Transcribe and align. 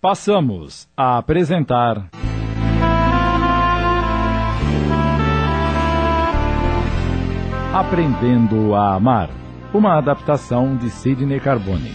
passamos 0.00 0.88
a 0.96 1.18
apresentar. 1.18 2.08
Aprendendo 7.74 8.74
a 8.74 8.94
Amar, 8.94 9.30
uma 9.74 9.98
adaptação 9.98 10.76
de 10.76 10.88
Sidney 10.90 11.38
Carbone. 11.38 11.92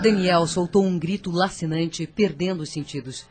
Daniel 0.00 0.46
soltou 0.46 0.84
um 0.84 0.96
grito 0.96 1.30
lacinante, 1.32 2.06
perdendo 2.06 2.62
os 2.62 2.70
sentidos. 2.70 3.26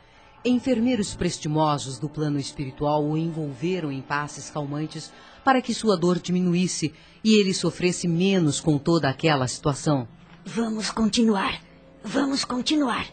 Enfermeiros 0.50 1.14
prestimosos 1.14 2.00
do 2.00 2.08
plano 2.08 2.40
espiritual 2.40 3.04
o 3.04 3.18
envolveram 3.18 3.92
em 3.92 4.02
passes 4.02 4.50
calmantes 4.50 5.12
para 5.44 5.62
que 5.62 5.74
sua 5.74 5.98
dor 5.98 6.20
diminuísse 6.20 6.94
e 7.22 7.34
ele 7.34 7.54
sofresse 7.54 8.08
menos 8.08 8.62
com 8.62 8.78
toda 8.78 9.10
aquela 9.10 9.46
situação. 9.46 10.08
Vamos 10.46 10.90
continuar. 10.90 11.62
Vamos 12.02 12.46
continuar. 12.46 13.08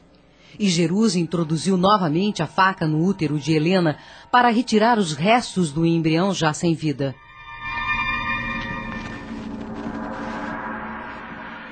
E 0.57 0.69
Jerusa 0.69 1.19
introduziu 1.19 1.77
novamente 1.77 2.41
a 2.41 2.47
faca 2.47 2.87
no 2.87 3.05
útero 3.05 3.37
de 3.37 3.53
Helena 3.53 3.99
para 4.31 4.49
retirar 4.49 4.97
os 4.97 5.15
restos 5.15 5.73
do 5.73 5.85
embrião 5.85 6.33
já 6.33 6.53
sem 6.53 6.73
vida. 6.73 7.17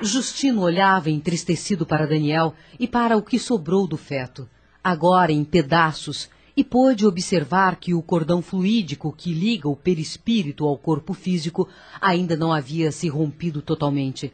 Justino 0.01 0.62
olhava 0.62 1.09
entristecido 1.09 1.87
para 1.87 2.04
Daniel 2.04 2.52
e 2.80 2.88
para 2.88 3.16
o 3.16 3.23
que 3.23 3.38
sobrou 3.38 3.87
do 3.87 3.96
feto, 3.96 4.51
agora 4.82 5.32
em 5.32 5.45
pedaços, 5.45 6.28
e 6.56 6.62
pôde 6.62 7.06
observar 7.06 7.77
que 7.77 7.95
o 7.95 8.02
cordão 8.02 8.42
fluídico 8.42 9.14
que 9.16 9.32
liga 9.32 9.68
o 9.68 9.77
perispírito 9.77 10.66
ao 10.66 10.76
corpo 10.76 11.15
físico 11.15 11.68
ainda 12.01 12.37
não 12.37 12.52
havia 12.52 12.92
se 12.92 13.09
rompido 13.09 13.62
totalmente. 13.62 14.32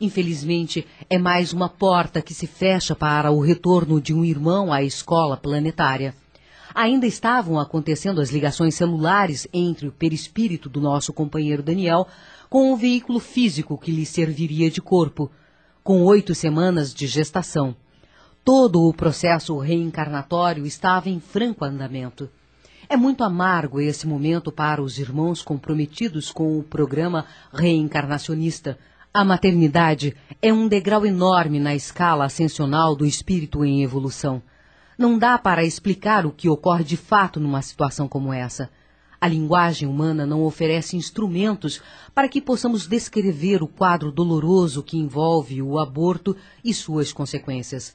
Infelizmente, 0.00 0.86
é 1.08 1.18
mais 1.18 1.52
uma 1.52 1.68
porta 1.68 2.22
que 2.22 2.34
se 2.34 2.46
fecha 2.46 2.94
para 2.94 3.32
o 3.32 3.40
retorno 3.40 4.00
de 4.00 4.14
um 4.14 4.24
irmão 4.24 4.72
à 4.72 4.82
escola 4.82 5.36
planetária. 5.36 6.14
Ainda 6.74 7.06
estavam 7.06 7.58
acontecendo 7.58 8.20
as 8.20 8.30
ligações 8.30 8.74
celulares 8.74 9.48
entre 9.52 9.88
o 9.88 9.92
perispírito 9.92 10.68
do 10.68 10.80
nosso 10.80 11.12
companheiro 11.12 11.62
Daniel 11.62 12.06
com 12.48 12.72
o 12.72 12.76
veículo 12.76 13.18
físico 13.18 13.76
que 13.76 13.90
lhe 13.90 14.06
serviria 14.06 14.70
de 14.70 14.80
corpo, 14.80 15.30
com 15.82 16.04
oito 16.04 16.34
semanas 16.34 16.94
de 16.94 17.06
gestação. 17.06 17.74
Todo 18.50 18.88
o 18.88 18.94
processo 18.94 19.58
reencarnatório 19.58 20.64
estava 20.64 21.10
em 21.10 21.20
franco 21.20 21.66
andamento. 21.66 22.30
É 22.88 22.96
muito 22.96 23.22
amargo 23.22 23.78
esse 23.78 24.06
momento 24.06 24.50
para 24.50 24.80
os 24.80 24.98
irmãos 24.98 25.42
comprometidos 25.42 26.32
com 26.32 26.58
o 26.58 26.62
programa 26.62 27.26
reencarnacionista. 27.52 28.78
A 29.12 29.22
maternidade 29.22 30.16
é 30.40 30.50
um 30.50 30.66
degrau 30.66 31.04
enorme 31.04 31.60
na 31.60 31.74
escala 31.74 32.24
ascensional 32.24 32.96
do 32.96 33.04
espírito 33.04 33.66
em 33.66 33.82
evolução. 33.82 34.40
Não 34.96 35.18
dá 35.18 35.36
para 35.36 35.62
explicar 35.62 36.24
o 36.24 36.32
que 36.32 36.48
ocorre 36.48 36.84
de 36.84 36.96
fato 36.96 37.38
numa 37.38 37.60
situação 37.60 38.08
como 38.08 38.32
essa. 38.32 38.70
A 39.20 39.28
linguagem 39.28 39.86
humana 39.86 40.24
não 40.24 40.42
oferece 40.42 40.96
instrumentos 40.96 41.82
para 42.14 42.30
que 42.30 42.40
possamos 42.40 42.86
descrever 42.86 43.62
o 43.62 43.68
quadro 43.68 44.10
doloroso 44.10 44.82
que 44.82 44.96
envolve 44.96 45.60
o 45.60 45.78
aborto 45.78 46.34
e 46.64 46.72
suas 46.72 47.12
consequências. 47.12 47.94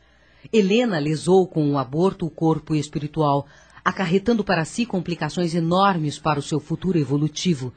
Helena 0.51 0.99
lesou 0.99 1.47
com 1.47 1.71
o 1.71 1.77
aborto 1.77 2.25
o 2.25 2.29
corpo 2.29 2.75
espiritual, 2.75 3.45
acarretando 3.83 4.43
para 4.43 4.65
si 4.65 4.85
complicações 4.85 5.53
enormes 5.55 6.19
para 6.19 6.39
o 6.39 6.43
seu 6.43 6.59
futuro 6.59 6.97
evolutivo. 6.97 7.73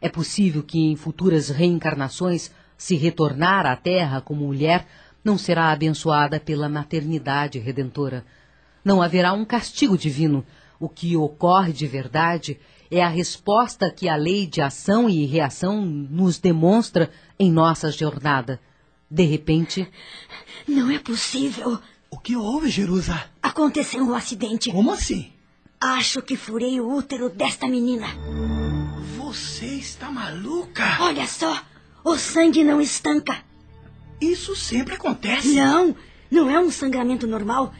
É 0.00 0.08
possível 0.08 0.62
que 0.62 0.78
em 0.78 0.96
futuras 0.96 1.48
reencarnações, 1.48 2.50
se 2.76 2.94
retornar 2.94 3.66
à 3.66 3.74
Terra 3.74 4.20
como 4.20 4.46
mulher, 4.46 4.86
não 5.24 5.36
será 5.36 5.72
abençoada 5.72 6.38
pela 6.38 6.68
maternidade 6.68 7.58
redentora. 7.58 8.24
Não 8.84 9.02
haverá 9.02 9.32
um 9.32 9.44
castigo 9.44 9.98
divino. 9.98 10.44
O 10.78 10.88
que 10.88 11.16
ocorre 11.16 11.72
de 11.72 11.86
verdade 11.86 12.60
é 12.90 13.02
a 13.02 13.08
resposta 13.08 13.90
que 13.90 14.08
a 14.08 14.14
lei 14.14 14.46
de 14.46 14.60
ação 14.60 15.08
e 15.08 15.24
reação 15.24 15.84
nos 15.84 16.38
demonstra 16.38 17.10
em 17.38 17.50
nossa 17.50 17.90
jornada. 17.90 18.60
De 19.10 19.24
repente. 19.24 19.88
Não 20.68 20.90
é 20.90 20.98
possível. 20.98 21.80
O 22.10 22.18
que 22.18 22.36
houve, 22.36 22.68
Jerusa? 22.68 23.24
Aconteceu 23.42 24.04
um 24.04 24.14
acidente. 24.14 24.70
Como 24.70 24.92
assim? 24.92 25.32
Acho 25.80 26.22
que 26.22 26.36
furei 26.36 26.80
o 26.80 26.92
útero 26.94 27.28
desta 27.28 27.68
menina. 27.68 28.06
Você 29.18 29.66
está 29.66 30.10
maluca? 30.10 30.84
Olha 31.00 31.26
só, 31.26 31.60
o 32.04 32.16
sangue 32.16 32.64
não 32.64 32.80
estanca. 32.80 33.36
Isso 34.20 34.56
sempre 34.56 34.94
acontece. 34.94 35.54
Não, 35.54 35.94
não 36.30 36.50
é 36.50 36.58
um 36.58 36.70
sangramento 36.70 37.26
normal. 37.26 37.72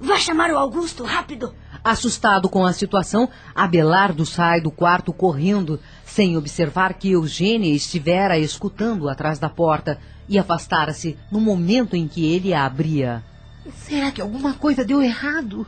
Vá 0.00 0.18
chamar 0.18 0.50
o 0.50 0.58
Augusto, 0.58 1.04
rápido. 1.04 1.54
Assustado 1.84 2.48
com 2.48 2.64
a 2.64 2.72
situação, 2.72 3.28
Abelardo 3.54 4.24
sai 4.24 4.60
do 4.60 4.70
quarto 4.70 5.12
correndo, 5.12 5.78
sem 6.04 6.36
observar 6.36 6.94
que 6.94 7.10
Eugênia 7.10 7.74
estivera 7.74 8.38
escutando 8.38 9.08
atrás 9.08 9.38
da 9.38 9.48
porta 9.48 10.00
e 10.28 10.38
afastara-se 10.38 11.18
no 11.30 11.40
momento 11.40 11.94
em 11.94 12.08
que 12.08 12.24
ele 12.24 12.54
a 12.54 12.64
abria. 12.64 13.22
Será 13.70 14.10
que 14.10 14.20
alguma 14.20 14.54
coisa 14.54 14.84
deu 14.84 15.02
errado? 15.02 15.66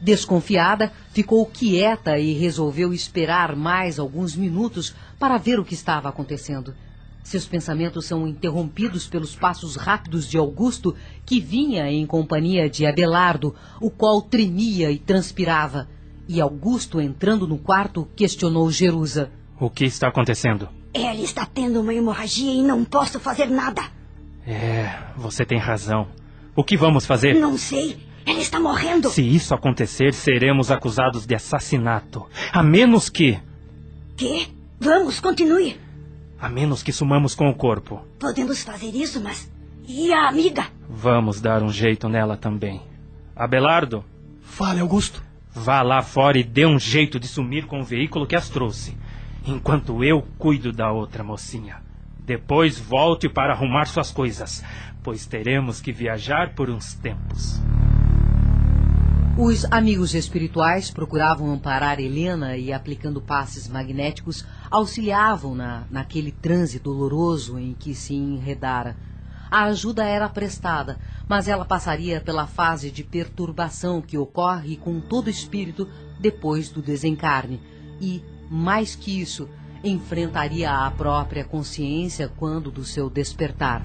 Desconfiada, 0.00 0.92
ficou 1.12 1.44
quieta 1.46 2.18
e 2.18 2.32
resolveu 2.32 2.92
esperar 2.92 3.56
mais 3.56 3.98
alguns 3.98 4.36
minutos 4.36 4.94
para 5.18 5.38
ver 5.38 5.58
o 5.58 5.64
que 5.64 5.74
estava 5.74 6.08
acontecendo. 6.08 6.74
Seus 7.22 7.44
pensamentos 7.44 8.06
são 8.06 8.26
interrompidos 8.26 9.06
pelos 9.06 9.36
passos 9.36 9.76
rápidos 9.76 10.26
de 10.26 10.38
Augusto, 10.38 10.94
que 11.26 11.40
vinha 11.40 11.90
em 11.90 12.06
companhia 12.06 12.70
de 12.70 12.86
Abelardo, 12.86 13.54
o 13.80 13.90
qual 13.90 14.22
tremia 14.22 14.90
e 14.90 14.98
transpirava. 14.98 15.88
E 16.26 16.40
Augusto, 16.40 17.00
entrando 17.00 17.46
no 17.46 17.58
quarto, 17.58 18.08
questionou 18.16 18.70
Jerusa. 18.70 19.30
O 19.60 19.68
que 19.68 19.84
está 19.84 20.08
acontecendo? 20.08 20.68
Ela 20.94 21.20
está 21.20 21.44
tendo 21.44 21.80
uma 21.80 21.92
hemorragia 21.92 22.52
e 22.52 22.62
não 22.62 22.84
posso 22.84 23.20
fazer 23.20 23.46
nada. 23.46 23.82
É, 24.46 24.88
você 25.16 25.44
tem 25.44 25.58
razão. 25.58 26.08
O 26.58 26.64
que 26.64 26.76
vamos 26.76 27.06
fazer? 27.06 27.34
Não 27.34 27.56
sei. 27.56 27.96
Ela 28.26 28.40
está 28.40 28.58
morrendo. 28.58 29.08
Se 29.10 29.22
isso 29.22 29.54
acontecer, 29.54 30.12
seremos 30.12 30.72
acusados 30.72 31.24
de 31.24 31.32
assassinato. 31.32 32.26
A 32.52 32.64
menos 32.64 33.08
que. 33.08 33.38
Quê? 34.16 34.48
Vamos, 34.80 35.20
continue. 35.20 35.76
A 36.36 36.48
menos 36.48 36.82
que 36.82 36.90
sumamos 36.90 37.36
com 37.36 37.48
o 37.48 37.54
corpo. 37.54 38.04
Podemos 38.18 38.64
fazer 38.64 38.92
isso, 38.92 39.20
mas. 39.20 39.48
E 39.86 40.12
a 40.12 40.28
amiga? 40.28 40.66
Vamos 40.90 41.40
dar 41.40 41.62
um 41.62 41.70
jeito 41.70 42.08
nela 42.08 42.36
também. 42.36 42.82
Abelardo? 43.36 44.04
Fale, 44.42 44.80
Augusto. 44.80 45.22
Vá 45.52 45.80
lá 45.82 46.02
fora 46.02 46.38
e 46.38 46.42
dê 46.42 46.66
um 46.66 46.76
jeito 46.76 47.20
de 47.20 47.28
sumir 47.28 47.66
com 47.66 47.82
o 47.82 47.84
veículo 47.84 48.26
que 48.26 48.34
as 48.34 48.48
trouxe. 48.48 48.96
Enquanto 49.46 50.02
eu 50.02 50.26
cuido 50.36 50.72
da 50.72 50.90
outra 50.90 51.22
mocinha. 51.22 51.87
Depois 52.28 52.78
volte 52.78 53.26
para 53.26 53.54
arrumar 53.54 53.86
suas 53.86 54.10
coisas, 54.10 54.62
pois 55.02 55.24
teremos 55.24 55.80
que 55.80 55.90
viajar 55.90 56.54
por 56.54 56.68
uns 56.68 56.92
tempos. 56.92 57.58
Os 59.38 59.64
amigos 59.70 60.14
espirituais 60.14 60.90
procuravam 60.90 61.50
amparar 61.50 61.98
Helena 61.98 62.54
e, 62.54 62.70
aplicando 62.70 63.22
passes 63.22 63.66
magnéticos, 63.66 64.44
auxiliavam-na 64.70 65.84
naquele 65.90 66.30
transe 66.30 66.78
doloroso 66.78 67.58
em 67.58 67.72
que 67.72 67.94
se 67.94 68.12
enredara. 68.12 68.94
A 69.50 69.64
ajuda 69.64 70.04
era 70.04 70.28
prestada, 70.28 70.98
mas 71.26 71.48
ela 71.48 71.64
passaria 71.64 72.20
pela 72.20 72.46
fase 72.46 72.90
de 72.90 73.02
perturbação 73.02 74.02
que 74.02 74.18
ocorre 74.18 74.76
com 74.76 75.00
todo 75.00 75.30
espírito 75.30 75.88
depois 76.20 76.68
do 76.68 76.82
desencarne 76.82 77.58
e, 77.98 78.22
mais 78.50 78.94
que 78.94 79.18
isso, 79.18 79.48
enfrentaria 79.82 80.70
a 80.70 80.90
própria 80.90 81.44
consciência 81.44 82.30
quando 82.36 82.70
do 82.70 82.84
seu 82.84 83.08
despertar. 83.08 83.82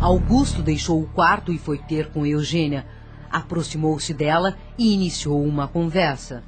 Augusto 0.00 0.62
deixou 0.62 1.02
o 1.02 1.06
quarto 1.06 1.52
e 1.52 1.58
foi 1.58 1.78
ter 1.78 2.10
com 2.10 2.24
Eugênia 2.24 2.86
aproximou-se 3.30 4.12
dela 4.14 4.56
e 4.76 4.92
iniciou 4.92 5.44
uma 5.44 5.68
conversa. 5.68 6.42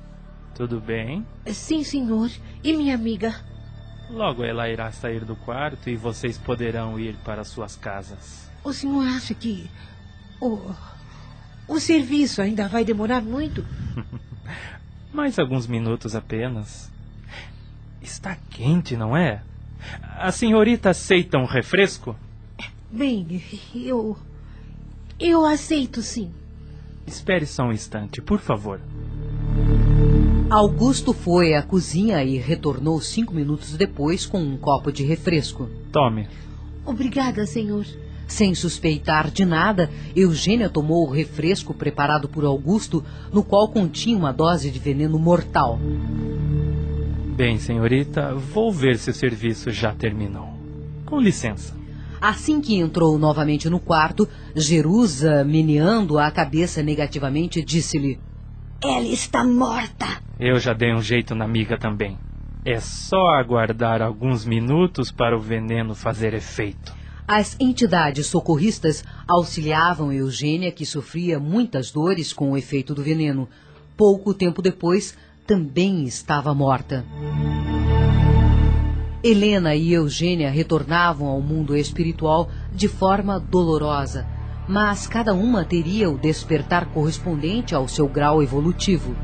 Tudo 0.54 0.80
bem? 0.80 1.26
Sim, 1.46 1.84
senhor. 1.84 2.30
E 2.62 2.76
minha 2.76 2.94
amiga? 2.94 3.34
Logo 4.10 4.42
ela 4.42 4.68
irá 4.68 4.90
sair 4.90 5.24
do 5.24 5.36
quarto 5.36 5.88
e 5.88 5.96
vocês 5.96 6.36
poderão 6.36 6.98
ir 6.98 7.16
para 7.24 7.44
suas 7.44 7.76
casas. 7.76 8.50
O 8.64 8.72
senhor 8.72 9.06
acha 9.06 9.32
que 9.34 9.70
o, 10.40 10.74
o 11.68 11.78
serviço 11.78 12.42
ainda 12.42 12.68
vai 12.68 12.84
demorar 12.84 13.22
muito? 13.22 13.64
Mais 15.12 15.38
alguns 15.38 15.66
minutos 15.66 16.14
apenas. 16.14 16.90
Está 18.02 18.36
quente, 18.50 18.96
não 18.96 19.16
é? 19.16 19.42
A 20.18 20.30
senhorita 20.32 20.90
aceita 20.90 21.38
um 21.38 21.46
refresco? 21.46 22.16
Bem, 22.90 23.42
eu. 23.74 24.16
Eu 25.18 25.44
aceito 25.44 26.02
sim. 26.02 26.32
Espere 27.06 27.46
só 27.46 27.64
um 27.64 27.72
instante, 27.72 28.20
por 28.20 28.38
favor. 28.38 28.80
Augusto 30.50 31.12
foi 31.12 31.54
à 31.54 31.62
cozinha 31.62 32.24
e 32.24 32.36
retornou 32.36 33.00
cinco 33.00 33.32
minutos 33.32 33.76
depois 33.76 34.26
com 34.26 34.42
um 34.42 34.56
copo 34.56 34.90
de 34.90 35.04
refresco. 35.04 35.68
Tome. 35.92 36.28
Obrigada, 36.84 37.46
senhor. 37.46 37.86
Sem 38.26 38.54
suspeitar 38.54 39.30
de 39.30 39.44
nada, 39.44 39.90
Eugênia 40.14 40.68
tomou 40.68 41.06
o 41.06 41.10
refresco 41.10 41.74
preparado 41.74 42.28
por 42.28 42.44
Augusto, 42.44 43.04
no 43.32 43.42
qual 43.42 43.68
continha 43.68 44.16
uma 44.16 44.32
dose 44.32 44.70
de 44.70 44.78
veneno 44.78 45.18
mortal. 45.18 45.78
Bem, 47.40 47.58
senhorita, 47.58 48.34
vou 48.34 48.70
ver 48.70 48.98
se 48.98 49.08
o 49.08 49.14
serviço 49.14 49.70
já 49.70 49.94
terminou. 49.94 50.52
Com 51.06 51.18
licença. 51.18 51.74
Assim 52.20 52.60
que 52.60 52.76
entrou 52.76 53.18
novamente 53.18 53.66
no 53.70 53.80
quarto, 53.80 54.28
Jerusa, 54.54 55.42
meneando 55.42 56.18
a 56.18 56.30
cabeça 56.30 56.82
negativamente, 56.82 57.64
disse-lhe: 57.64 58.20
Ela 58.84 59.06
está 59.06 59.42
morta. 59.42 60.22
Eu 60.38 60.58
já 60.58 60.74
dei 60.74 60.92
um 60.92 61.00
jeito 61.00 61.34
na 61.34 61.46
amiga 61.46 61.78
também. 61.78 62.18
É 62.62 62.78
só 62.78 63.28
aguardar 63.28 64.02
alguns 64.02 64.44
minutos 64.44 65.10
para 65.10 65.34
o 65.34 65.40
veneno 65.40 65.94
fazer 65.94 66.34
efeito. 66.34 66.94
As 67.26 67.56
entidades 67.58 68.26
socorristas 68.26 69.02
auxiliavam 69.26 70.12
Eugênia, 70.12 70.70
que 70.70 70.84
sofria 70.84 71.40
muitas 71.40 71.90
dores 71.90 72.34
com 72.34 72.52
o 72.52 72.58
efeito 72.58 72.94
do 72.94 73.02
veneno. 73.02 73.48
Pouco 73.96 74.34
tempo 74.34 74.60
depois, 74.60 75.16
também 75.46 76.04
estava 76.04 76.54
morta. 76.54 77.04
Helena 79.22 79.74
e 79.74 79.92
Eugênia 79.92 80.50
retornavam 80.50 81.28
ao 81.28 81.42
mundo 81.42 81.76
espiritual 81.76 82.48
de 82.72 82.88
forma 82.88 83.38
dolorosa, 83.38 84.26
mas 84.66 85.06
cada 85.06 85.34
uma 85.34 85.64
teria 85.64 86.08
o 86.08 86.16
despertar 86.16 86.86
correspondente 86.86 87.74
ao 87.74 87.86
seu 87.86 88.08
grau 88.08 88.42
evolutivo. 88.42 89.14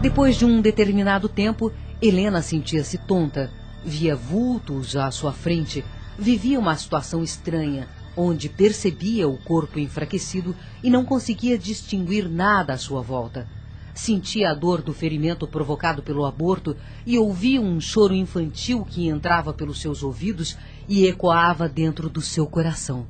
Depois 0.00 0.36
de 0.36 0.44
um 0.44 0.60
determinado 0.60 1.28
tempo, 1.28 1.72
Helena 2.00 2.40
sentia-se 2.40 2.98
tonta, 2.98 3.50
via 3.84 4.14
vultos 4.14 4.94
à 4.94 5.10
sua 5.10 5.32
frente, 5.32 5.84
vivia 6.18 6.58
uma 6.58 6.76
situação 6.76 7.24
estranha, 7.24 7.88
onde 8.16 8.48
percebia 8.48 9.26
o 9.28 9.36
corpo 9.36 9.78
enfraquecido 9.78 10.54
e 10.82 10.90
não 10.90 11.04
conseguia 11.04 11.58
distinguir 11.58 12.28
nada 12.28 12.74
à 12.74 12.78
sua 12.78 13.02
volta. 13.02 13.55
Sentia 13.96 14.50
a 14.50 14.54
dor 14.54 14.82
do 14.82 14.92
ferimento 14.92 15.48
provocado 15.48 16.02
pelo 16.02 16.26
aborto 16.26 16.76
e 17.06 17.18
ouvia 17.18 17.62
um 17.62 17.80
choro 17.80 18.12
infantil 18.12 18.84
que 18.84 19.08
entrava 19.08 19.54
pelos 19.54 19.80
seus 19.80 20.02
ouvidos 20.02 20.54
e 20.86 21.06
ecoava 21.06 21.66
dentro 21.66 22.10
do 22.10 22.20
seu 22.20 22.46
coração. 22.46 23.06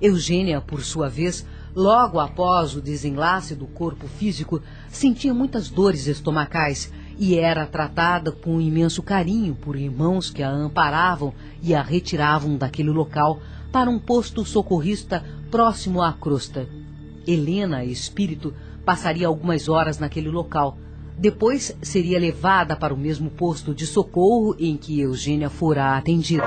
Eugênia, 0.00 0.62
por 0.62 0.82
sua 0.82 1.10
vez, 1.10 1.46
logo 1.76 2.18
após 2.18 2.74
o 2.74 2.80
desenlace 2.80 3.54
do 3.54 3.66
corpo 3.66 4.08
físico, 4.08 4.62
sentia 4.88 5.34
muitas 5.34 5.68
dores 5.68 6.06
estomacais 6.06 6.90
e 7.18 7.38
era 7.38 7.66
tratada 7.66 8.32
com 8.32 8.58
imenso 8.62 9.02
carinho 9.02 9.54
por 9.54 9.76
irmãos 9.76 10.30
que 10.30 10.42
a 10.42 10.50
amparavam 10.50 11.34
e 11.62 11.74
a 11.74 11.82
retiravam 11.82 12.56
daquele 12.56 12.90
local 12.90 13.42
para 13.70 13.90
um 13.90 13.98
posto 13.98 14.42
socorrista 14.42 15.22
próximo 15.50 16.00
à 16.00 16.14
crosta. 16.14 16.66
Helena, 17.26 17.84
espírito, 17.84 18.54
passaria 18.84 19.26
algumas 19.26 19.68
horas 19.68 19.98
naquele 19.98 20.28
local. 20.28 20.76
Depois 21.16 21.76
seria 21.80 22.18
levada 22.18 22.76
para 22.76 22.92
o 22.92 22.96
mesmo 22.96 23.30
posto 23.30 23.74
de 23.74 23.86
socorro 23.86 24.56
em 24.58 24.76
que 24.76 25.00
Eugênia 25.00 25.48
fora 25.48 25.96
atendida. 25.96 26.44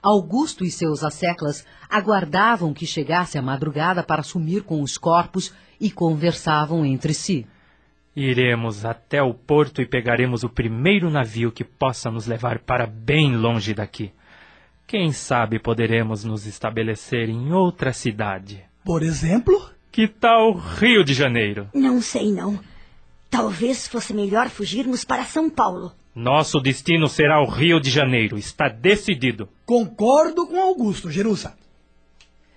Augusto 0.00 0.64
e 0.64 0.70
seus 0.70 1.02
asseclas 1.02 1.64
aguardavam 1.88 2.74
que 2.74 2.86
chegasse 2.86 3.38
a 3.38 3.42
madrugada 3.42 4.02
para 4.02 4.22
sumir 4.22 4.62
com 4.62 4.82
os 4.82 4.98
corpos 4.98 5.52
e 5.80 5.90
conversavam 5.90 6.84
entre 6.84 7.14
si. 7.14 7.46
Iremos 8.14 8.84
até 8.84 9.22
o 9.22 9.34
porto 9.34 9.82
e 9.82 9.86
pegaremos 9.86 10.44
o 10.44 10.48
primeiro 10.48 11.10
navio 11.10 11.50
que 11.50 11.64
possa 11.64 12.10
nos 12.10 12.26
levar 12.26 12.60
para 12.60 12.86
bem 12.86 13.34
longe 13.34 13.74
daqui. 13.74 14.12
Quem 14.86 15.12
sabe 15.12 15.58
poderemos 15.58 16.24
nos 16.24 16.46
estabelecer 16.46 17.30
em 17.30 17.52
outra 17.52 17.92
cidade. 17.92 18.62
Por 18.84 19.02
exemplo? 19.02 19.70
Que 19.90 20.06
tal 20.06 20.52
Rio 20.52 21.02
de 21.02 21.14
Janeiro? 21.14 21.68
Não 21.72 22.02
sei, 22.02 22.30
não. 22.30 22.60
Talvez 23.30 23.88
fosse 23.88 24.12
melhor 24.12 24.50
fugirmos 24.50 25.02
para 25.02 25.24
São 25.24 25.48
Paulo. 25.48 25.92
Nosso 26.14 26.60
destino 26.60 27.08
será 27.08 27.40
o 27.40 27.48
Rio 27.48 27.80
de 27.80 27.90
Janeiro. 27.90 28.36
Está 28.36 28.68
decidido. 28.68 29.48
Concordo 29.64 30.46
com 30.46 30.60
Augusto, 30.60 31.10
Jerusa. 31.10 31.54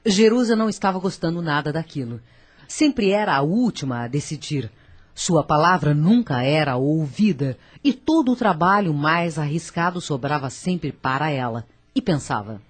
Jerusa 0.06 0.56
não 0.56 0.68
estava 0.68 1.00
gostando 1.00 1.42
nada 1.42 1.72
daquilo. 1.72 2.20
Sempre 2.68 3.12
era 3.12 3.36
a 3.36 3.42
última 3.42 4.04
a 4.04 4.08
decidir. 4.08 4.70
Sua 5.16 5.44
palavra 5.44 5.94
nunca 5.94 6.44
era 6.44 6.76
ouvida 6.76 7.58
e 7.84 7.94
todo 7.94 8.34
o 8.34 8.36
trabalho 8.36 8.94
mais 8.94 9.40
arriscado 9.40 10.02
sobrava 10.02 10.50
sempre 10.50 10.92
para 10.92 11.32
ela 11.32 11.66
e 11.98 12.02
pensava: 12.02 12.62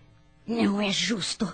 Não 0.48 0.82
é 0.82 0.90
justo. 0.90 1.54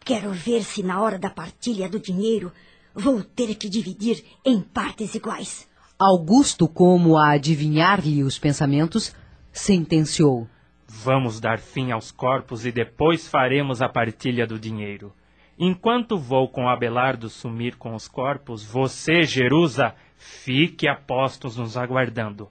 Quero 0.00 0.32
ver 0.32 0.62
se 0.62 0.82
na 0.82 1.00
hora 1.00 1.18
da 1.18 1.30
partilha 1.30 1.88
do 1.88 1.98
dinheiro 1.98 2.52
vou 2.94 3.24
ter 3.24 3.54
que 3.54 3.70
dividir 3.70 4.22
em 4.44 4.60
partes 4.60 5.14
iguais. 5.14 5.66
Augusto, 5.98 6.68
como 6.68 7.16
a 7.16 7.30
adivinhar-lhe 7.30 8.22
os 8.22 8.38
pensamentos, 8.38 9.16
sentenciou: 9.50 10.46
Vamos 10.86 11.40
dar 11.40 11.58
fim 11.58 11.90
aos 11.90 12.10
corpos 12.10 12.66
e 12.66 12.72
depois 12.72 13.26
faremos 13.26 13.80
a 13.80 13.88
partilha 13.88 14.46
do 14.46 14.58
dinheiro. 14.58 15.10
Enquanto 15.58 16.18
vou 16.18 16.48
com 16.48 16.68
Abelardo 16.68 17.30
sumir 17.30 17.76
com 17.76 17.94
os 17.94 18.08
corpos, 18.08 18.62
você, 18.62 19.22
Jerusa, 19.22 19.94
fique 20.16 20.86
a 20.86 20.94
postos 20.94 21.56
nos 21.56 21.78
aguardando. 21.78 22.50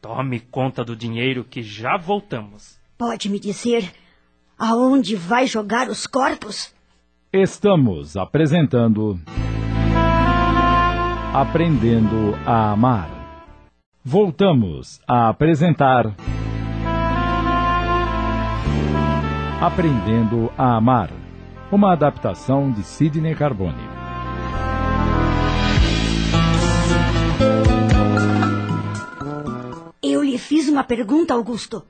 Tome 0.00 0.40
conta 0.40 0.82
do 0.82 0.96
dinheiro 0.96 1.44
que 1.44 1.62
já 1.62 1.98
voltamos. 1.98 2.79
Pode 3.00 3.30
me 3.30 3.40
dizer 3.40 3.90
aonde 4.58 5.16
vai 5.16 5.46
jogar 5.46 5.88
os 5.88 6.06
corpos? 6.06 6.70
Estamos 7.32 8.14
apresentando 8.14 9.18
Aprendendo 11.32 12.34
a 12.44 12.72
Amar. 12.72 13.08
Voltamos 14.04 15.00
a 15.08 15.30
apresentar 15.30 16.14
Aprendendo 19.62 20.52
a 20.58 20.76
Amar, 20.76 21.10
uma 21.72 21.94
adaptação 21.94 22.70
de 22.70 22.82
Sidney 22.82 23.34
Carbone. 23.34 23.82
Eu 30.02 30.22
lhe 30.22 30.36
fiz 30.36 30.68
uma 30.68 30.84
pergunta, 30.84 31.32
Augusto. 31.32 31.82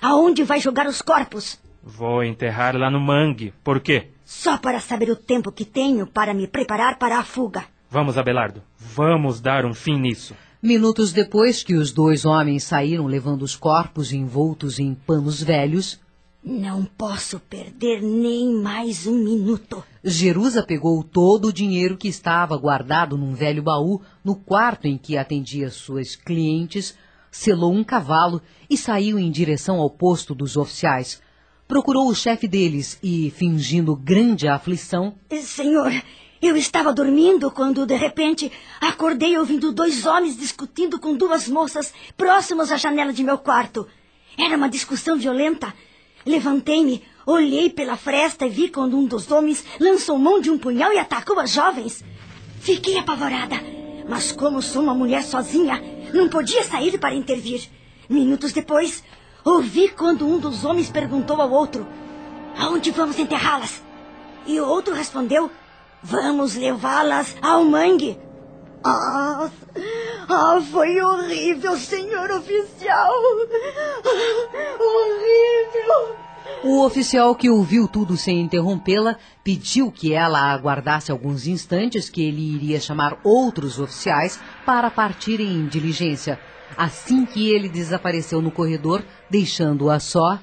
Aonde 0.00 0.42
vai 0.42 0.60
jogar 0.60 0.86
os 0.86 1.00
corpos? 1.00 1.58
Vou 1.82 2.22
enterrar 2.24 2.76
lá 2.76 2.90
no 2.90 3.00
mangue. 3.00 3.52
Por 3.62 3.80
quê? 3.80 4.08
Só 4.24 4.56
para 4.56 4.80
saber 4.80 5.10
o 5.10 5.16
tempo 5.16 5.52
que 5.52 5.64
tenho 5.64 6.06
para 6.06 6.32
me 6.32 6.46
preparar 6.46 6.98
para 6.98 7.18
a 7.18 7.24
fuga. 7.24 7.64
Vamos, 7.90 8.16
Abelardo. 8.16 8.62
Vamos 8.78 9.40
dar 9.40 9.64
um 9.64 9.74
fim 9.74 9.98
nisso. 9.98 10.34
Minutos 10.62 11.12
depois 11.12 11.62
que 11.62 11.74
os 11.74 11.92
dois 11.92 12.24
homens 12.24 12.64
saíram 12.64 13.06
levando 13.06 13.42
os 13.42 13.54
corpos 13.54 14.12
envoltos 14.12 14.78
em 14.78 14.94
panos 14.94 15.42
velhos, 15.42 16.00
Não 16.42 16.84
posso 16.84 17.40
perder 17.40 18.02
nem 18.02 18.54
mais 18.54 19.06
um 19.06 19.14
minuto. 19.14 19.82
Jerusa 20.02 20.62
pegou 20.62 21.02
todo 21.02 21.48
o 21.48 21.52
dinheiro 21.52 21.96
que 21.96 22.08
estava 22.08 22.54
guardado 22.58 23.16
num 23.16 23.32
velho 23.34 23.62
baú 23.62 24.02
no 24.22 24.36
quarto 24.36 24.86
em 24.86 24.98
que 24.98 25.16
atendia 25.16 25.70
suas 25.70 26.14
clientes, 26.16 26.94
selou 27.34 27.72
um 27.72 27.82
cavalo 27.82 28.40
e 28.70 28.76
saiu 28.78 29.18
em 29.18 29.28
direção 29.28 29.80
ao 29.80 29.90
posto 29.90 30.36
dos 30.36 30.56
oficiais. 30.56 31.20
Procurou 31.66 32.08
o 32.08 32.14
chefe 32.14 32.46
deles 32.46 32.96
e, 33.02 33.28
fingindo 33.36 33.96
grande 33.96 34.46
aflição, 34.46 35.16
Senhor, 35.42 35.90
eu 36.40 36.56
estava 36.56 36.92
dormindo 36.92 37.50
quando, 37.50 37.84
de 37.84 37.96
repente, 37.96 38.52
acordei 38.80 39.36
ouvindo 39.36 39.72
dois 39.72 40.06
homens 40.06 40.36
discutindo 40.36 41.00
com 41.00 41.16
duas 41.16 41.48
moças 41.48 41.92
próximos 42.16 42.70
à 42.70 42.76
janela 42.76 43.12
de 43.12 43.24
meu 43.24 43.36
quarto. 43.36 43.84
Era 44.38 44.56
uma 44.56 44.68
discussão 44.68 45.16
violenta. 45.16 45.74
Levantei-me, 46.24 47.02
olhei 47.26 47.68
pela 47.68 47.96
fresta 47.96 48.46
e 48.46 48.50
vi 48.50 48.68
quando 48.68 48.96
um 48.96 49.06
dos 49.06 49.28
homens 49.32 49.64
lançou 49.80 50.16
mão 50.18 50.40
de 50.40 50.50
um 50.50 50.58
punhal 50.58 50.92
e 50.92 50.98
atacou 50.98 51.40
as 51.40 51.50
jovens. 51.50 52.04
Fiquei 52.60 52.96
apavorada, 52.96 53.56
mas 54.08 54.30
como 54.30 54.62
sou 54.62 54.82
uma 54.82 54.94
mulher 54.94 55.24
sozinha, 55.24 55.82
não 56.14 56.28
podia 56.28 56.62
sair 56.62 56.96
para 56.98 57.14
intervir. 57.14 57.68
Minutos 58.08 58.52
depois, 58.52 59.02
ouvi 59.44 59.88
quando 59.88 60.26
um 60.26 60.38
dos 60.38 60.64
homens 60.64 60.88
perguntou 60.88 61.40
ao 61.40 61.50
outro: 61.50 61.86
Aonde 62.56 62.90
vamos 62.92 63.18
enterrá-las? 63.18 63.82
E 64.46 64.60
o 64.60 64.66
outro 64.66 64.94
respondeu: 64.94 65.50
Vamos 66.02 66.54
levá-las 66.54 67.36
ao 67.42 67.64
mangue. 67.64 68.18
Ah, 68.84 69.50
ah, 70.28 70.60
foi 70.70 71.00
horrível, 71.00 71.76
senhor 71.76 72.30
oficial. 72.30 73.12
Horrível. 74.78 76.16
O 76.62 76.84
oficial 76.84 77.34
que 77.34 77.50
ouviu 77.50 77.86
tudo 77.86 78.16
sem 78.16 78.40
interrompê-la 78.40 79.16
pediu 79.42 79.90
que 79.90 80.12
ela 80.12 80.52
aguardasse 80.52 81.12
alguns 81.12 81.46
instantes 81.46 82.08
que 82.08 82.22
ele 82.22 82.54
iria 82.54 82.80
chamar 82.80 83.18
outros 83.22 83.78
oficiais 83.78 84.40
para 84.64 84.90
partirem 84.90 85.46
em 85.46 85.66
diligência. 85.66 86.40
Assim 86.76 87.24
que 87.24 87.50
ele 87.50 87.68
desapareceu 87.68 88.42
no 88.42 88.50
corredor, 88.50 89.04
deixando-a 89.30 90.00
só. 90.00 90.40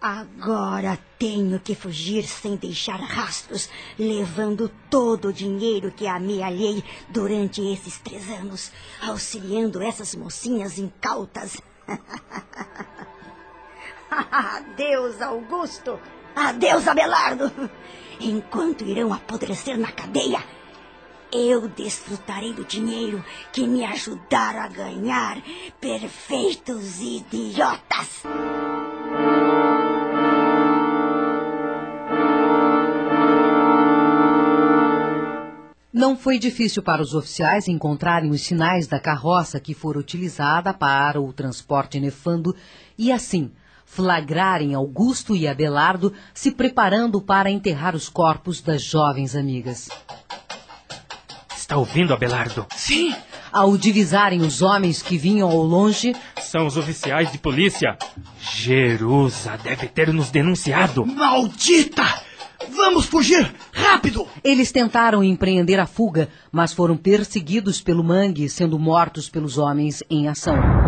Agora 0.00 0.96
tenho 1.18 1.58
que 1.58 1.74
fugir 1.74 2.24
sem 2.24 2.54
deixar 2.54 3.00
rastros, 3.00 3.68
levando 3.98 4.70
todo 4.88 5.28
o 5.28 5.32
dinheiro 5.32 5.90
que 5.90 6.06
amealhei 6.06 6.84
durante 7.08 7.60
esses 7.60 7.98
três 7.98 8.30
anos, 8.30 8.70
auxiliando 9.02 9.82
essas 9.82 10.14
mocinhas 10.14 10.78
incautas. 10.78 11.60
Adeus, 14.30 15.20
Augusto! 15.20 15.98
Adeus, 16.34 16.86
Abelardo! 16.86 17.50
Enquanto 18.20 18.84
irão 18.84 19.12
apodrecer 19.12 19.78
na 19.78 19.92
cadeia, 19.92 20.42
eu 21.32 21.68
desfrutarei 21.68 22.52
do 22.52 22.64
dinheiro 22.64 23.24
que 23.52 23.66
me 23.66 23.84
ajudaram 23.84 24.60
a 24.60 24.68
ganhar, 24.68 25.38
perfeitos 25.80 27.00
idiotas! 27.00 28.24
Não 35.92 36.16
foi 36.16 36.38
difícil 36.38 36.82
para 36.82 37.02
os 37.02 37.12
oficiais 37.12 37.66
encontrarem 37.66 38.30
os 38.30 38.42
sinais 38.42 38.86
da 38.86 39.00
carroça 39.00 39.58
que 39.58 39.74
fora 39.74 39.98
utilizada 39.98 40.72
para 40.72 41.20
o 41.20 41.32
transporte 41.32 41.98
nefando 41.98 42.54
e, 42.96 43.10
assim, 43.10 43.50
flagrarem 43.88 44.74
Augusto 44.74 45.34
e 45.34 45.48
Abelardo 45.48 46.12
se 46.34 46.52
preparando 46.52 47.20
para 47.20 47.50
enterrar 47.50 47.96
os 47.96 48.08
corpos 48.08 48.60
das 48.60 48.82
jovens 48.82 49.34
amigas. 49.34 49.88
Está 51.56 51.76
ouvindo, 51.76 52.12
Abelardo? 52.14 52.66
Sim. 52.76 53.14
Ao 53.50 53.76
divisarem 53.76 54.42
os 54.42 54.62
homens 54.62 55.02
que 55.02 55.16
vinham 55.18 55.50
ao 55.50 55.62
longe, 55.62 56.14
São 56.40 56.66
os 56.66 56.76
oficiais 56.76 57.32
de 57.32 57.38
polícia. 57.38 57.96
Jerusa 58.38 59.58
deve 59.62 59.88
ter 59.88 60.12
nos 60.12 60.30
denunciado. 60.30 61.04
Maldita! 61.04 62.04
Vamos 62.70 63.06
fugir! 63.06 63.52
Rápido! 63.72 64.28
eles 64.44 64.70
tentaram 64.70 65.24
empreender 65.24 65.78
a 65.80 65.86
fuga, 65.86 66.28
mas 66.52 66.72
foram 66.72 66.96
perseguidos 66.96 67.80
pelo 67.80 68.04
mangue, 68.04 68.48
sendo 68.48 68.78
mortos 68.78 69.28
pelos 69.28 69.58
homens 69.58 70.02
em 70.10 70.28
ação. 70.28 70.87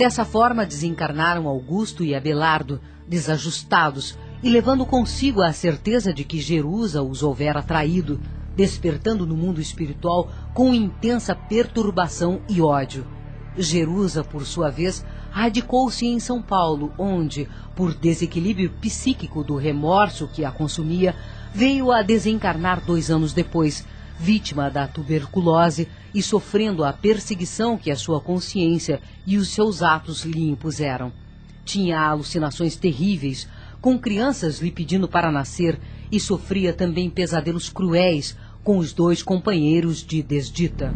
Dessa 0.00 0.24
forma, 0.24 0.64
desencarnaram 0.64 1.46
Augusto 1.46 2.02
e 2.02 2.14
Abelardo, 2.14 2.80
desajustados, 3.06 4.16
e 4.42 4.48
levando 4.48 4.86
consigo 4.86 5.42
a 5.42 5.52
certeza 5.52 6.10
de 6.10 6.24
que 6.24 6.40
Jerusa 6.40 7.02
os 7.02 7.22
houvera 7.22 7.62
traído, 7.62 8.18
despertando 8.56 9.26
no 9.26 9.36
mundo 9.36 9.60
espiritual 9.60 10.30
com 10.54 10.72
intensa 10.72 11.34
perturbação 11.34 12.40
e 12.48 12.62
ódio. 12.62 13.06
Jerusa, 13.58 14.24
por 14.24 14.46
sua 14.46 14.70
vez, 14.70 15.04
radicou-se 15.30 16.06
em 16.06 16.18
São 16.18 16.40
Paulo, 16.40 16.94
onde, 16.96 17.46
por 17.76 17.92
desequilíbrio 17.92 18.70
psíquico 18.80 19.44
do 19.44 19.54
remorso 19.56 20.26
que 20.28 20.46
a 20.46 20.50
consumia, 20.50 21.14
veio 21.52 21.92
a 21.92 22.00
desencarnar 22.00 22.82
dois 22.82 23.10
anos 23.10 23.34
depois, 23.34 23.86
vítima 24.18 24.70
da 24.70 24.88
tuberculose 24.88 25.86
e 26.14 26.22
sofrendo 26.22 26.84
a 26.84 26.92
perseguição 26.92 27.78
que 27.78 27.90
a 27.90 27.96
sua 27.96 28.20
consciência 28.20 29.00
e 29.26 29.36
os 29.36 29.48
seus 29.48 29.82
atos 29.82 30.24
lhe 30.24 30.48
impuseram. 30.48 31.12
Tinha 31.64 32.00
alucinações 32.00 32.76
terríveis, 32.76 33.48
com 33.80 33.98
crianças 33.98 34.60
lhe 34.60 34.70
pedindo 34.70 35.08
para 35.08 35.30
nascer, 35.30 35.78
e 36.10 36.18
sofria 36.18 36.72
também 36.72 37.08
pesadelos 37.08 37.68
cruéis 37.68 38.36
com 38.64 38.78
os 38.78 38.92
dois 38.92 39.22
companheiros 39.22 40.04
de 40.04 40.22
desdita. 40.22 40.94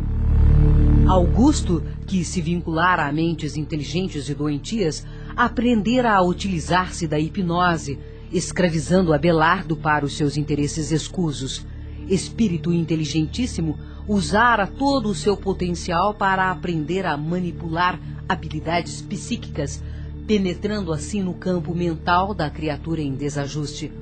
Augusto, 1.07 1.83
que 2.07 2.25
se 2.25 2.41
vinculara 2.41 3.07
a 3.07 3.13
mentes 3.13 3.57
inteligentes 3.57 4.29
e 4.29 4.35
doentias, 4.35 5.07
aprendera 5.37 6.13
a 6.15 6.23
utilizar-se 6.23 7.07
da 7.07 7.19
hipnose, 7.19 7.99
escravizando 8.33 9.13
Abelardo 9.13 9.77
para 9.77 10.05
os 10.05 10.17
seus 10.17 10.37
interesses 10.37 10.91
escusos. 10.91 11.65
Espírito 12.09 12.73
inteligentíssimo, 12.73 13.79
usara 14.07 14.67
todo 14.67 15.09
o 15.09 15.15
seu 15.15 15.37
potencial 15.37 16.15
para 16.15 16.51
aprender 16.51 17.07
a 17.07 17.17
manipular 17.17 17.99
habilidades 18.29 19.01
psíquicas, 19.03 19.83
penetrando 20.27 20.93
assim 20.93 21.23
no 21.23 21.35
campo 21.35 21.75
mental 21.75 22.35
da 22.35 22.51
criatura 22.51 23.01
em 23.01 23.15
desajuste. 23.15 23.93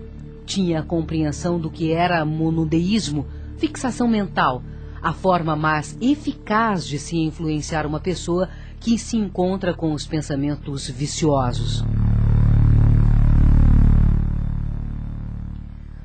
Tinha 0.45 0.83
compreensão 0.83 1.59
do 1.59 1.71
que 1.71 1.93
era 1.93 2.25
monodeísmo, 2.25 3.27
fixação 3.59 4.09
mental, 4.09 4.63
a 5.01 5.13
forma 5.13 5.57
mais 5.57 5.97
eficaz 6.01 6.87
de 6.87 6.99
se 6.99 7.17
influenciar 7.17 7.87
uma 7.87 8.01
pessoa 8.01 8.49
que 8.79 8.99
se 8.99 9.17
encontra 9.17 9.75
com 9.75 9.93
os 9.93 10.07
pensamentos 10.07 10.89
viciosos. 10.89 11.85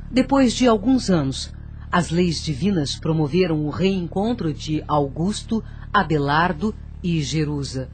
Depois 0.10 0.54
de 0.54 0.68
alguns 0.68 1.10
anos, 1.12 1.54
as 1.98 2.12
leis 2.12 2.44
divinas 2.44 2.96
promoveram 2.96 3.66
o 3.66 3.72
reencontro 3.72 4.54
de 4.54 4.84
Augusto, 4.88 5.64
Abelardo 5.92 6.76
e 7.02 7.24
Jerusa. 7.24 7.90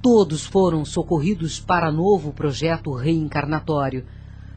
Todos 0.00 0.46
foram 0.46 0.84
socorridos 0.84 1.58
para 1.58 1.90
novo 1.90 2.32
projeto 2.32 2.94
reencarnatório. 2.94 4.04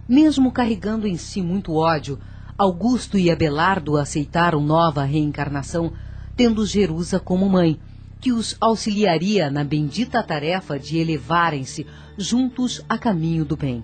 Mesmo 0.07 0.51
carregando 0.51 1.07
em 1.07 1.17
si 1.17 1.41
muito 1.41 1.73
ódio, 1.73 2.19
Augusto 2.55 3.17
e 3.17 3.31
Abelardo 3.31 3.97
aceitaram 3.97 4.61
nova 4.61 5.03
reencarnação, 5.03 5.91
tendo 6.37 6.63
Jerusa 6.63 7.19
como 7.19 7.49
mãe, 7.49 7.79
que 8.21 8.31
os 8.31 8.55
auxiliaria 8.61 9.49
na 9.49 9.63
bendita 9.63 10.21
tarefa 10.21 10.77
de 10.77 10.99
elevarem-se 10.99 11.87
juntos 12.19 12.85
a 12.87 12.99
caminho 12.99 13.45
do 13.45 13.57
bem. 13.57 13.83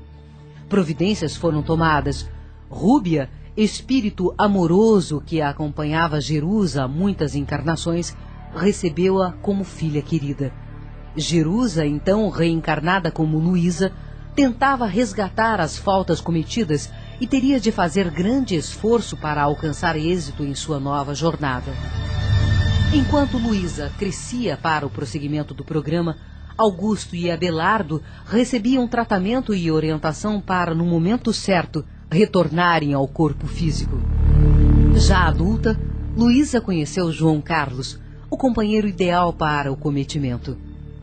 Providências 0.69 1.35
foram 1.35 1.63
tomadas. 1.63 2.29
Rúbia, 2.69 3.31
espírito 3.55 4.33
amoroso 4.37 5.21
que 5.25 5.41
acompanhava 5.41 6.21
Jerusa 6.21 6.87
muitas 6.87 7.35
encarnações, 7.35 8.15
recebeu-a 8.55 9.31
como 9.33 9.63
filha 9.63 10.01
querida. 10.01 10.53
Jerusa, 11.15 11.85
então 11.85 12.29
reencarnada 12.29 13.11
como 13.11 13.37
Luísa, 13.37 13.91
tentava 14.33 14.85
resgatar 14.85 15.59
as 15.59 15.77
faltas 15.77 16.21
cometidas 16.21 16.89
e 17.19 17.27
teria 17.27 17.59
de 17.59 17.71
fazer 17.71 18.09
grande 18.09 18.55
esforço 18.55 19.17
para 19.17 19.41
alcançar 19.41 19.97
êxito 19.97 20.43
em 20.43 20.55
sua 20.55 20.79
nova 20.79 21.13
jornada. 21.13 21.71
Enquanto 22.93 23.37
Luísa 23.37 23.91
crescia 23.97 24.57
para 24.57 24.85
o 24.85 24.89
prosseguimento 24.89 25.53
do 25.53 25.63
programa, 25.63 26.17
Augusto 26.57 27.15
e 27.15 27.31
Abelardo 27.31 28.01
recebiam 28.25 28.87
tratamento 28.87 29.53
e 29.53 29.71
orientação 29.71 30.39
para, 30.39 30.75
no 30.75 30.85
momento 30.85 31.33
certo, 31.33 31.85
retornarem 32.11 32.93
ao 32.93 33.07
corpo 33.07 33.47
físico. 33.47 33.97
Já 34.95 35.27
adulta, 35.27 35.79
Luísa 36.15 36.59
conheceu 36.59 37.11
João 37.11 37.39
Carlos, 37.39 37.97
o 38.29 38.35
companheiro 38.35 38.87
ideal 38.87 39.31
para 39.31 39.71
o 39.71 39.77
cometimento. 39.77 40.57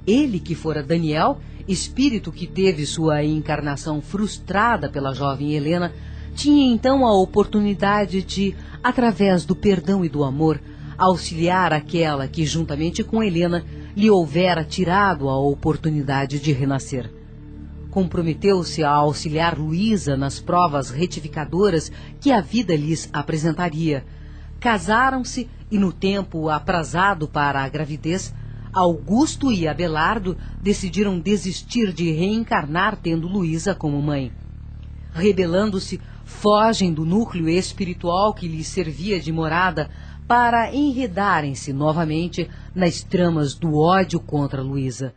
Ele 0.06 0.38
que 0.38 0.54
fora 0.54 0.82
Daniel, 0.82 1.40
espírito 1.66 2.30
que 2.30 2.46
teve 2.46 2.84
sua 2.84 3.24
encarnação 3.24 4.02
frustrada 4.02 4.88
pela 4.88 5.14
jovem 5.14 5.54
Helena, 5.54 5.92
tinha 6.34 6.72
então 6.72 7.06
a 7.06 7.12
oportunidade 7.12 8.22
de, 8.22 8.54
através 8.82 9.44
do 9.44 9.56
perdão 9.56 10.04
e 10.04 10.08
do 10.08 10.22
amor, 10.22 10.60
auxiliar 10.96 11.72
aquela 11.72 12.28
que, 12.28 12.44
juntamente 12.44 13.02
com 13.02 13.22
Helena, 13.22 13.64
lhe 13.96 14.10
houvera 14.10 14.62
tirado 14.62 15.28
a 15.28 15.38
oportunidade 15.38 16.38
de 16.38 16.52
renascer. 16.52 17.17
Comprometeu-se 17.98 18.84
a 18.84 18.92
auxiliar 18.92 19.58
Luísa 19.58 20.16
nas 20.16 20.38
provas 20.38 20.88
retificadoras 20.88 21.90
que 22.20 22.30
a 22.30 22.40
vida 22.40 22.76
lhes 22.76 23.10
apresentaria. 23.12 24.06
Casaram-se 24.60 25.50
e, 25.68 25.76
no 25.76 25.92
tempo 25.92 26.48
aprazado 26.48 27.26
para 27.26 27.60
a 27.60 27.68
gravidez, 27.68 28.32
Augusto 28.72 29.50
e 29.50 29.66
Abelardo 29.66 30.36
decidiram 30.62 31.18
desistir 31.18 31.92
de 31.92 32.12
reencarnar 32.12 32.94
tendo 32.94 33.26
Luísa 33.26 33.74
como 33.74 34.00
mãe. 34.00 34.30
Rebelando-se, 35.12 36.00
fogem 36.24 36.94
do 36.94 37.04
núcleo 37.04 37.48
espiritual 37.48 38.32
que 38.32 38.46
lhes 38.46 38.68
servia 38.68 39.18
de 39.18 39.32
morada 39.32 39.90
para 40.24 40.72
enredarem-se 40.72 41.72
novamente 41.72 42.48
nas 42.72 43.02
tramas 43.02 43.54
do 43.54 43.76
ódio 43.76 44.20
contra 44.20 44.62
Luísa. 44.62 45.12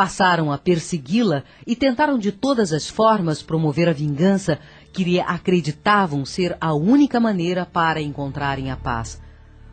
Passaram 0.00 0.50
a 0.50 0.56
persegui-la 0.56 1.42
e 1.66 1.76
tentaram 1.76 2.18
de 2.18 2.32
todas 2.32 2.72
as 2.72 2.88
formas 2.88 3.42
promover 3.42 3.86
a 3.86 3.92
vingança 3.92 4.58
que 4.94 5.04
lhe 5.04 5.20
acreditavam 5.20 6.24
ser 6.24 6.56
a 6.58 6.72
única 6.72 7.20
maneira 7.20 7.66
para 7.66 8.00
encontrarem 8.00 8.70
a 8.70 8.76
paz. 8.78 9.20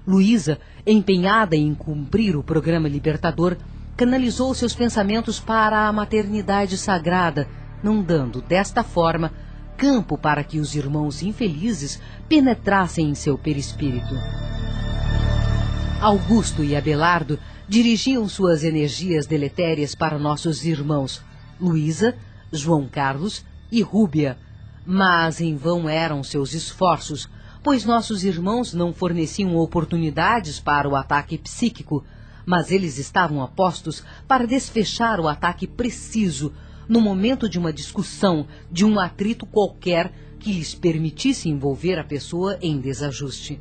Luísa, 0.05 0.59
empenhada 0.85 1.55
em 1.55 1.73
cumprir 1.73 2.35
o 2.35 2.43
programa 2.43 2.89
libertador, 2.89 3.55
canalizou 3.95 4.53
seus 4.53 4.75
pensamentos 4.75 5.39
para 5.39 5.87
a 5.87 5.93
maternidade 5.93 6.77
sagrada, 6.77 7.47
não 7.81 8.03
dando, 8.03 8.41
desta 8.41 8.83
forma, 8.83 9.31
campo 9.77 10.17
para 10.17 10.43
que 10.43 10.59
os 10.59 10.75
irmãos 10.75 11.23
infelizes 11.23 12.01
penetrassem 12.27 13.11
em 13.11 13.15
seu 13.15 13.37
perispírito. 13.37 14.13
Augusto 16.01 16.65
e 16.65 16.75
Abelardo 16.75 17.39
dirigiam 17.67 18.27
suas 18.29 18.63
energias 18.63 19.25
deletérias 19.25 19.93
para 19.93 20.17
nossos 20.17 20.65
irmãos 20.65 21.21
Luísa, 21.59 22.15
João 22.51 22.87
Carlos 22.87 23.43
e 23.71 23.81
Rúbia, 23.81 24.37
mas 24.85 25.41
em 25.41 25.55
vão 25.55 25.89
eram 25.89 26.23
seus 26.23 26.53
esforços, 26.53 27.27
pois 27.61 27.83
nossos 27.83 28.23
irmãos 28.23 28.73
não 28.73 28.93
forneciam 28.93 29.55
oportunidades 29.57 30.59
para 30.59 30.87
o 30.87 30.95
ataque 30.95 31.37
psíquico, 31.37 32.05
mas 32.45 32.71
eles 32.71 32.97
estavam 32.97 33.41
apostos 33.41 34.01
para 34.25 34.47
desfechar 34.47 35.19
o 35.19 35.27
ataque 35.27 35.67
preciso 35.67 36.53
no 36.87 37.01
momento 37.01 37.49
de 37.49 37.59
uma 37.59 37.73
discussão, 37.73 38.47
de 38.71 38.85
um 38.85 38.97
atrito 38.97 39.45
qualquer 39.45 40.13
que 40.39 40.53
lhes 40.53 40.73
permitisse 40.73 41.49
envolver 41.49 41.99
a 41.99 42.03
pessoa 42.05 42.57
em 42.61 42.79
desajuste. 42.79 43.59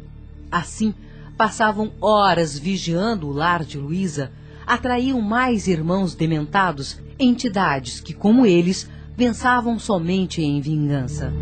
Assim, 0.49 0.95
passavam 1.37 1.93
horas 2.01 2.59
vigiando 2.59 3.29
o 3.29 3.33
lar 3.33 3.65
de 3.65 3.79
Luísa, 3.79 4.33
atraíam 4.67 5.21
mais 5.21 5.69
irmãos 5.69 6.15
dementados, 6.15 6.99
entidades 7.19 8.01
que, 8.01 8.13
como 8.13 8.47
eles, 8.47 8.89
pensavam 9.17 9.79
somente 9.79 10.43
em 10.43 10.61
vingança. 10.61 11.33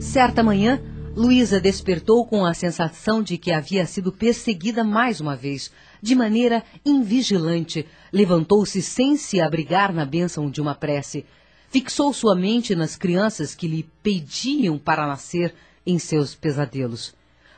Certa 0.00 0.42
manhã, 0.42 0.80
Luísa 1.14 1.60
despertou 1.60 2.24
com 2.24 2.46
a 2.46 2.54
sensação 2.54 3.22
de 3.22 3.36
que 3.36 3.50
havia 3.50 3.84
sido 3.84 4.12
perseguida 4.12 4.84
mais 4.84 5.20
uma 5.20 5.34
vez, 5.34 5.70
de 6.00 6.14
maneira 6.14 6.62
invigilante. 6.86 7.84
Levantou-se 8.12 8.80
sem 8.80 9.16
se 9.16 9.40
abrigar 9.40 9.92
na 9.92 10.06
bênção 10.06 10.48
de 10.48 10.60
uma 10.60 10.76
prece. 10.76 11.26
Fixou 11.70 12.12
sua 12.12 12.36
mente 12.36 12.74
nas 12.74 12.96
crianças 12.96 13.54
que 13.54 13.66
lhe 13.66 13.82
pediam 14.02 14.78
para 14.78 15.06
nascer 15.06 15.52
em 15.88 15.98
seus 15.98 16.34
pesadelos. 16.34 17.14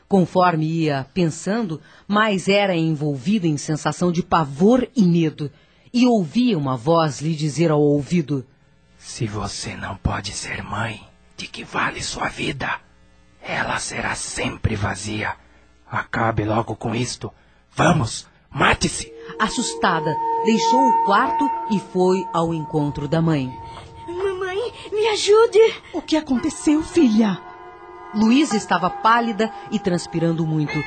Conforme 0.09 0.65
ia 0.65 1.07
pensando, 1.13 1.81
mais 2.07 2.49
era 2.49 2.75
envolvida 2.75 3.47
em 3.47 3.57
sensação 3.57 4.11
de 4.11 4.23
pavor 4.23 4.89
e 4.97 5.03
medo, 5.03 5.51
e 5.93 6.07
ouvia 6.07 6.57
uma 6.57 6.77
voz 6.77 7.21
lhe 7.21 7.35
dizer 7.35 7.71
ao 7.71 7.81
ouvido: 7.81 8.47
Se 8.97 9.27
você 9.27 9.77
não 9.77 9.97
pode 9.97 10.33
ser 10.33 10.63
mãe, 10.63 11.01
de 11.37 11.49
que 11.49 11.65
vale 11.65 12.03
sua 12.03 12.29
vida? 12.29 12.81
Ela 13.43 13.79
será 13.79 14.15
sempre 14.15 14.77
vazia. 14.77 15.35
Acabe 15.91 16.45
logo 16.45 16.77
com 16.77 16.95
isto. 16.95 17.33
Vamos, 17.73 18.29
mate-se! 18.51 19.13
Assustada, 19.39 20.15
deixou 20.45 20.89
o 20.89 21.05
quarto 21.05 21.49
e 21.71 21.81
foi 21.93 22.25
ao 22.33 22.53
encontro 22.53 23.09
da 23.09 23.21
mãe. 23.21 23.49
Mamãe, 24.07 24.73
me 24.93 25.09
ajude! 25.09 25.75
O 25.93 26.03
que 26.03 26.17
aconteceu, 26.17 26.83
filha? 26.83 27.50
Luísa 28.15 28.57
estava 28.57 28.91
pálida 28.91 29.53
e 29.71 29.79
transpirando 29.79 30.47
muito. 30.47 30.83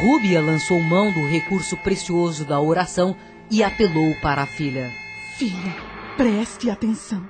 Rúbia 0.00 0.40
lançou 0.40 0.80
mão 0.80 1.12
do 1.12 1.26
recurso 1.28 1.76
precioso 1.76 2.44
da 2.44 2.60
oração 2.60 3.16
e 3.50 3.62
apelou 3.62 4.14
para 4.20 4.42
a 4.42 4.46
filha. 4.46 4.90
Filha, 5.36 5.74
preste 6.16 6.70
atenção. 6.70 7.28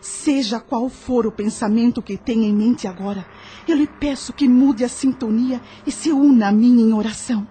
Seja 0.00 0.58
qual 0.58 0.88
for 0.88 1.26
o 1.26 1.32
pensamento 1.32 2.02
que 2.02 2.16
tenha 2.16 2.48
em 2.48 2.52
mente 2.52 2.88
agora, 2.88 3.24
eu 3.68 3.76
lhe 3.76 3.86
peço 3.86 4.32
que 4.32 4.48
mude 4.48 4.84
a 4.84 4.88
sintonia 4.88 5.60
e 5.86 5.92
se 5.92 6.10
una 6.10 6.48
a 6.48 6.52
mim 6.52 6.80
em 6.80 6.92
oração. 6.92 7.46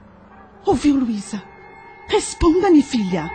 Ouviu, 0.66 0.98
Luísa? 0.98 1.42
Responda-me, 2.08 2.82
filha. 2.82 3.30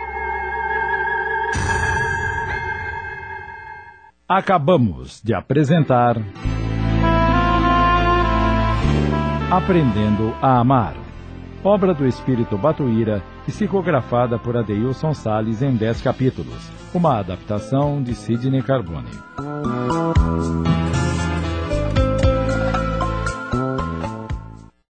Acabamos 4.29 5.21
de 5.23 5.33
apresentar. 5.33 6.17
Aprendendo 9.49 10.35
a 10.41 10.59
Amar. 10.59 10.93
Obra 11.63 11.93
do 11.93 12.05
Espírito 12.05 12.57
Batuíra, 12.57 13.23
psicografada 13.45 14.37
por 14.37 14.57
Adeilson 14.57 15.13
Sales 15.13 15.61
em 15.61 15.73
10 15.73 16.01
capítulos. 16.01 16.69
Uma 16.93 17.19
adaptação 17.19 18.03
de 18.03 18.13
Sidney 18.13 18.61
Carbone. 18.61 19.07